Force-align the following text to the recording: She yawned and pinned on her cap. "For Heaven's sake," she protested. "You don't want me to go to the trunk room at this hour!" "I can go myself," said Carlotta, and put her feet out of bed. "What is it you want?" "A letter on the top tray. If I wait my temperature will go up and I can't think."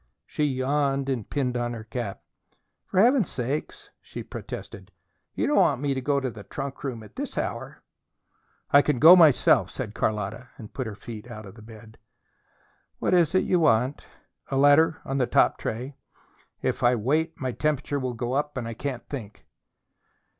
She 0.25 0.45
yawned 0.45 1.09
and 1.09 1.29
pinned 1.29 1.55
on 1.55 1.73
her 1.73 1.83
cap. 1.83 2.23
"For 2.87 2.99
Heaven's 2.99 3.29
sake," 3.29 3.71
she 4.01 4.23
protested. 4.23 4.91
"You 5.35 5.45
don't 5.45 5.57
want 5.57 5.79
me 5.79 5.93
to 5.93 6.01
go 6.01 6.19
to 6.19 6.31
the 6.31 6.41
trunk 6.41 6.83
room 6.83 7.03
at 7.03 7.15
this 7.17 7.37
hour!" 7.37 7.83
"I 8.71 8.81
can 8.81 8.97
go 8.97 9.15
myself," 9.15 9.69
said 9.69 9.93
Carlotta, 9.93 10.49
and 10.57 10.73
put 10.73 10.87
her 10.87 10.95
feet 10.95 11.29
out 11.29 11.45
of 11.45 11.63
bed. 11.67 11.99
"What 12.97 13.13
is 13.13 13.35
it 13.35 13.43
you 13.43 13.59
want?" 13.59 14.03
"A 14.49 14.57
letter 14.57 14.99
on 15.05 15.19
the 15.19 15.27
top 15.27 15.59
tray. 15.59 15.93
If 16.63 16.81
I 16.81 16.95
wait 16.95 17.39
my 17.39 17.51
temperature 17.51 17.99
will 17.99 18.15
go 18.15 18.33
up 18.33 18.57
and 18.57 18.67
I 18.67 18.73
can't 18.73 19.07
think." 19.07 19.45